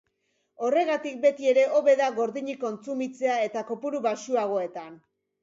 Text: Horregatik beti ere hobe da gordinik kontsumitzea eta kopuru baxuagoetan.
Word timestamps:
Horregatik 0.67 1.19
beti 1.25 1.49
ere 1.51 1.65
hobe 1.79 1.95
da 1.99 2.07
gordinik 2.15 2.59
kontsumitzea 2.65 3.37
eta 3.51 3.65
kopuru 3.71 4.03
baxuagoetan. 4.09 4.99